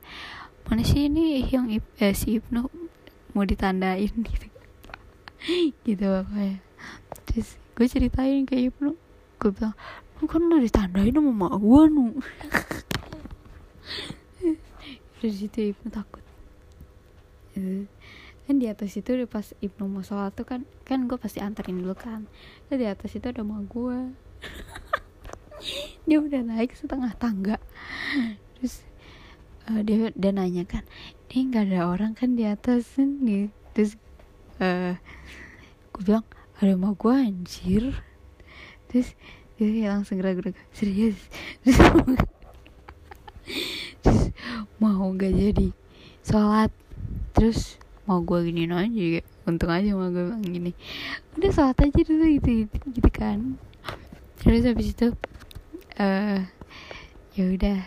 mana 0.66 0.83
sih 0.83 1.07
ini 1.07 1.47
yang 1.47 1.71
Ib- 1.71 1.95
eh, 2.03 2.12
si 2.12 2.42
Ibnu 2.42 2.66
mau 3.33 3.47
ditandain? 3.47 4.11
Gitu 4.12 4.47
gitu 5.87 6.05
pokoknya. 6.05 6.59
Terus 7.31 7.49
gue 7.79 7.87
ceritain 7.88 8.45
ke 8.45 8.59
Ibnu 8.59 8.92
gue 9.40 9.51
bilang 9.51 9.75
lu 10.23 10.31
kan 10.31 10.38
udah 10.38 10.62
ditandain 10.62 11.11
sama 11.11 11.35
mak 11.35 11.59
gue 11.59 11.83
nu 11.90 12.14
terus 15.23 15.39
itu 15.39 15.71
Ibnu 15.71 15.95
takut. 15.95 16.19
Eh, 17.55 17.87
kan 18.43 18.59
di 18.59 18.67
atas 18.67 18.99
itu 18.99 19.15
udah 19.15 19.31
pas 19.31 19.55
Ibnu 19.63 19.87
mau 19.87 20.03
sholat 20.03 20.35
tuh 20.35 20.43
kan 20.43 20.67
kan 20.83 21.07
gue 21.07 21.15
pasti 21.15 21.39
anterin 21.39 21.79
dulu 21.79 21.95
kan. 21.95 22.27
Kan 22.67 22.75
di 22.75 22.91
atas 22.91 23.15
itu 23.15 23.23
ada 23.31 23.47
mak 23.47 23.71
gue 23.71 24.11
dia 26.11 26.19
udah 26.19 26.43
naik 26.43 26.75
setengah 26.75 27.15
tangga. 27.15 27.63
Terus 28.59 28.83
eh, 29.71 29.81
dia 29.87 30.11
dia 30.11 30.35
nanya 30.35 30.67
kan 30.67 30.83
ini 31.31 31.55
nggak 31.55 31.71
ada 31.71 31.87
orang 31.87 32.19
kan 32.19 32.35
di 32.35 32.43
atas? 32.43 32.99
Nih 32.99 33.55
terus 33.79 33.95
eh 34.59 34.99
gue 35.95 36.03
bilang 36.03 36.27
ada 36.59 36.75
mak 36.75 36.99
gue 36.99 37.15
anjir. 37.15 37.85
Terus 38.91 39.15
dia 39.55 39.95
langsung 39.95 40.19
gerak-gerak 40.19 40.59
serius? 40.75 41.15
Terus, 41.63 41.79
terus 41.79 42.23
mau 44.83 45.14
gak 45.14 45.31
jadi. 45.31 45.71
Sholat. 46.27 46.75
Terus 47.38 47.79
mau 48.03 48.18
gue 48.27 48.51
giniin 48.51 48.75
aja 48.75 49.03
ya. 49.18 49.23
Untung 49.47 49.71
aja 49.71 49.95
mau 49.95 50.11
gue 50.11 50.27
bilang 50.27 50.42
gini. 50.42 50.75
Udah 51.38 51.51
sholat 51.55 51.79
aja 51.79 52.01
dulu 52.03 52.25
gitu 52.38 52.66
gitu, 52.66 52.77
gitu 52.90 53.11
kan. 53.14 53.55
Terus 54.42 54.66
habis 54.66 54.90
itu 54.90 55.14
eh 56.03 56.42
ya 57.38 57.45
udah. 57.47 57.79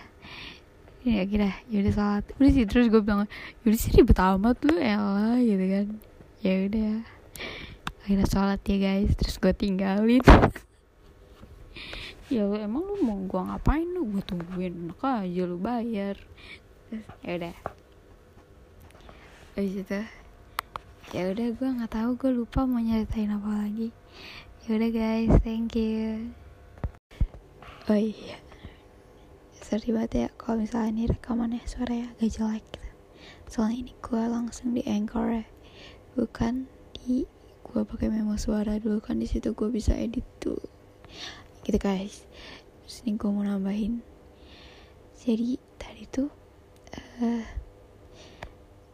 Ya 1.03 1.21
kira 1.27 1.51
ya 1.67 1.83
udah 1.83 1.93
sholat. 1.93 2.23
Udah 2.39 2.51
sih 2.55 2.63
terus 2.63 2.87
gue 2.87 3.01
bilang 3.03 3.27
ya 3.27 3.65
udah 3.67 3.79
sih 3.79 3.91
ribet 3.91 4.15
amat 4.15 4.57
lu 4.63 4.75
elah 4.79 5.35
gitu 5.43 5.65
kan. 5.67 5.87
Ya 6.39 6.53
udah. 6.71 6.93
Akhirnya 8.07 8.27
sholat 8.31 8.61
ya 8.63 8.75
guys 8.79 9.11
terus 9.19 9.35
gue 9.35 9.51
tinggalin. 9.51 10.23
Ya 12.25 12.41
emang 12.41 12.81
lu 12.81 12.97
mau 13.05 13.21
gua 13.29 13.53
ngapain 13.53 13.85
lu? 13.85 14.09
Gua 14.09 14.23
tungguin 14.25 14.89
enak 14.89 14.97
aja 14.97 15.43
lu 15.45 15.61
bayar 15.61 16.17
ya 17.23 17.31
udah. 17.37 17.55
Habis 19.55 19.75
itu 19.81 20.01
ya 21.13 21.31
udah 21.31 21.47
gua 21.55 21.69
nggak 21.79 21.93
tahu 21.95 22.09
gua 22.17 22.31
lupa 22.33 22.59
mau 22.67 22.83
nyeritain 22.83 23.31
apa 23.31 23.65
lagi. 23.65 23.89
Ya 24.65 24.69
udah 24.75 24.89
guys 24.91 25.33
thank 25.41 25.77
you. 25.77 26.33
Oh 27.85 27.97
iya. 27.97 28.41
Sorry 29.61 29.89
banget 29.93 30.11
ya 30.13 30.27
kalau 30.37 30.61
misalnya 30.61 30.89
ini 30.93 31.03
rekamannya 31.09 31.61
suaranya 31.65 32.13
agak 32.17 32.29
jelek 32.33 32.65
gitu. 32.69 32.89
Soalnya 33.49 33.77
ini 33.89 33.93
gua 34.01 34.29
langsung 34.29 34.73
di 34.73 34.85
anchor 34.85 35.41
ya. 35.41 35.45
Bukan 36.13 36.69
di 36.93 37.25
gua 37.65 37.81
pakai 37.85 38.13
memo 38.13 38.37
suara 38.37 38.77
dulu 38.77 39.01
kan 39.01 39.17
di 39.17 39.25
situ 39.25 39.53
gua 39.57 39.73
bisa 39.73 39.97
edit 39.97 40.25
tuh. 40.37 40.61
Gitu 41.65 41.81
guys. 41.81 42.25
Terus 42.85 43.01
ini 43.01 43.17
gue 43.17 43.29
mau 43.33 43.41
nambahin. 43.41 44.05
Jadi 45.25 45.57
tadi 45.81 46.05
tuh 46.05 46.29
eh 47.21 47.45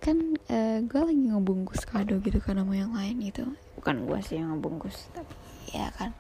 kan 0.01 0.17
eh 0.49 0.81
gue 0.81 0.97
lagi 0.97 1.29
ngebungkus 1.29 1.85
kado 1.85 2.17
gitu 2.25 2.41
kan 2.41 2.57
sama 2.57 2.73
yang 2.73 2.93
lain 2.93 3.21
gitu. 3.21 3.45
Bukan 3.77 4.09
gue 4.09 4.19
sih 4.25 4.41
yang 4.41 4.57
ngebungkus 4.57 5.13
tapi 5.13 5.33
ya 5.73 5.93
kan? 5.93 6.17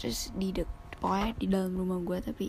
Terus 0.00 0.32
di 0.32 0.52
dek 0.56 0.68
pokoknya 0.98 1.30
di 1.36 1.46
dalam 1.46 1.72
rumah 1.76 2.00
gue 2.00 2.18
tapi 2.24 2.46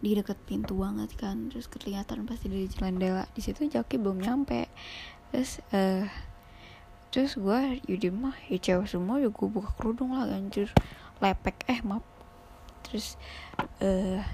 di 0.00 0.10
deket 0.16 0.40
pintu 0.48 0.80
banget 0.80 1.12
kan. 1.20 1.52
Terus 1.52 1.68
kelihatan 1.68 2.24
pasti 2.24 2.48
dari 2.48 2.64
jendela. 2.64 3.28
Di 3.32 3.40
situ 3.44 3.68
Jaki 3.68 4.00
belum 4.00 4.24
nyampe. 4.24 4.68
Terus 5.32 5.60
eh 5.76 6.08
terus 7.12 7.36
gue 7.40 7.80
yaudah 7.88 8.12
mah 8.12 8.36
ya 8.48 8.56
cewek 8.56 8.88
semua. 8.88 9.20
Ya 9.20 9.28
gue 9.28 9.48
buka 9.52 9.72
kerudung 9.76 10.16
lah 10.16 10.28
anjir 10.32 10.72
lepek 11.20 11.64
eh 11.68 11.80
maaf. 11.84 12.04
Terus 12.88 13.20
eh 13.84 14.24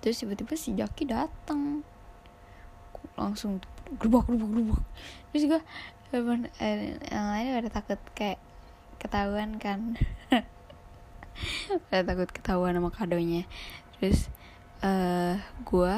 terus 0.00 0.16
tiba-tiba 0.16 0.56
si 0.56 0.72
Jaki 0.72 1.12
datang 1.12 1.84
langsung 3.16 3.58
gerubak 3.98 4.28
gerubak 4.28 4.50
gerubak. 4.52 4.82
Terus 5.32 5.44
gue 5.48 5.60
eh, 6.60 6.96
yang 7.10 7.26
lain 7.32 7.46
udah 7.64 7.72
takut 7.72 8.00
kayak 8.14 8.40
ketahuan 9.00 9.56
kan. 9.60 9.96
Udah 11.92 12.00
takut 12.00 12.32
ketahuan 12.32 12.72
sama 12.72 12.88
kadonya. 12.88 13.44
Terus 13.96 14.32
eh 14.80 15.36
gue 15.64 15.94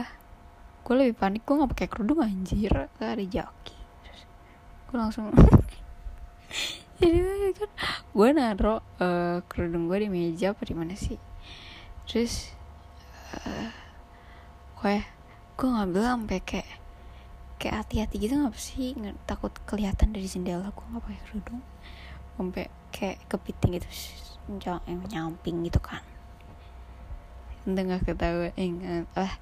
gue 0.87 0.95
lebih 0.95 1.15
panik 1.19 1.43
gue 1.47 1.55
nggak 1.59 1.73
pakai 1.75 1.89
kerudung 1.91 2.23
anjir. 2.25 2.91
Gak 2.99 3.19
ada 3.19 3.25
Jaki 3.27 3.79
terus 4.03 4.23
gue 4.89 4.97
langsung 4.97 5.29
jadi 6.99 7.53
kan 7.55 7.71
gue 8.11 8.29
naro 8.35 8.83
eh, 8.99 9.39
kerudung 9.47 9.87
gue 9.87 10.07
di 10.07 10.09
meja 10.11 10.57
apa 10.57 10.63
di 10.67 10.75
mana 10.75 10.99
sih? 10.99 11.19
Terus 12.09 12.57
uh, 13.37 13.69
gue 14.81 14.97
gue 15.59 15.69
ngambil 15.69 16.03
sampai 16.03 16.39
kayak 16.41 16.88
kayak 17.59 17.85
hati-hati 17.85 18.16
gitu 18.23 18.38
ngapa 18.38 18.57
sih? 18.57 18.94
Nggak 18.94 19.18
takut 19.27 19.53
kelihatan 19.66 20.14
dari 20.14 20.31
jendela 20.31 20.71
gue 20.71 20.87
nggak 20.88 21.03
pakai 21.03 21.21
kerudung. 21.27 21.61
Sampai 22.38 22.71
kayak 22.94 23.18
kepiting 23.27 23.83
gitu 23.83 23.88
yang 24.87 25.03
nyamping 25.11 25.66
gitu 25.66 25.83
kan. 25.83 26.01
Untung 27.68 27.90
nggak 27.90 28.07
ketawa 28.07 28.49
ingat 28.57 29.05
ah 29.18 29.35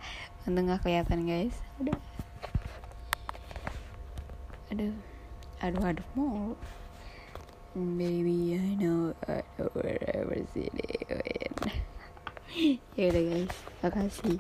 untung 0.48 0.66
nggak 0.66 0.83
kelihatan 0.83 1.29
guys. 1.29 1.57
Aduh. 1.79 2.00
Aduh. 4.72 4.96
Aduh 5.57 5.88
aduh 5.88 6.05
mau 6.12 6.52
baby 7.72 8.61
I 8.61 8.76
know 8.76 9.16
I 9.24 9.40
know 9.57 9.72
where 9.72 10.00
I 10.05 10.20
was 10.29 10.44
sitting 10.52 10.76
ya 12.92 13.09
udah 13.09 13.22
guys. 13.24 13.52
Makasih 13.81 14.37